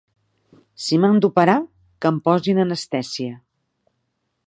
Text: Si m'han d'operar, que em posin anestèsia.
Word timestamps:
Si 0.85 0.97
m'han 1.03 1.19
d'operar, 1.25 1.57
que 2.05 2.11
em 2.15 2.19
posin 2.31 2.65
anestèsia. 2.67 3.41